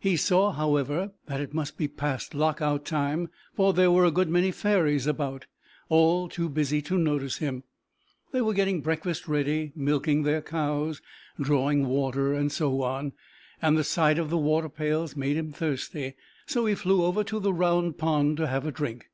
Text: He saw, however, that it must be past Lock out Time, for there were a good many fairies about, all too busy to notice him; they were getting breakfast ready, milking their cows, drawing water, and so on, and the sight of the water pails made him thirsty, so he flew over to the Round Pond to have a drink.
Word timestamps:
He 0.00 0.16
saw, 0.16 0.50
however, 0.50 1.12
that 1.26 1.40
it 1.40 1.54
must 1.54 1.78
be 1.78 1.86
past 1.86 2.34
Lock 2.34 2.60
out 2.60 2.84
Time, 2.84 3.28
for 3.54 3.72
there 3.72 3.92
were 3.92 4.04
a 4.04 4.10
good 4.10 4.28
many 4.28 4.50
fairies 4.50 5.06
about, 5.06 5.46
all 5.88 6.28
too 6.28 6.48
busy 6.48 6.82
to 6.82 6.98
notice 6.98 7.36
him; 7.38 7.62
they 8.32 8.40
were 8.40 8.54
getting 8.54 8.80
breakfast 8.80 9.28
ready, 9.28 9.70
milking 9.76 10.24
their 10.24 10.42
cows, 10.42 11.00
drawing 11.40 11.86
water, 11.86 12.34
and 12.34 12.50
so 12.50 12.82
on, 12.82 13.12
and 13.62 13.78
the 13.78 13.84
sight 13.84 14.18
of 14.18 14.30
the 14.30 14.36
water 14.36 14.68
pails 14.68 15.14
made 15.14 15.36
him 15.36 15.52
thirsty, 15.52 16.14
so 16.44 16.66
he 16.66 16.74
flew 16.74 17.04
over 17.04 17.22
to 17.22 17.38
the 17.38 17.52
Round 17.54 17.96
Pond 17.98 18.36
to 18.38 18.48
have 18.48 18.66
a 18.66 18.72
drink. 18.72 19.10